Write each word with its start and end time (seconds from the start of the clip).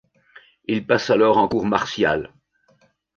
Il 0.65 0.87
passe 0.87 1.11
alors 1.11 1.37
en 1.37 1.47
cour 1.47 1.67
martiale. 1.67 2.33